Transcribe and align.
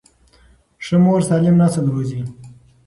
ښه 0.85 0.95
مور 1.03 1.21
سالم 1.27 1.55
نسل 1.61 1.85
روزي. 1.93 2.21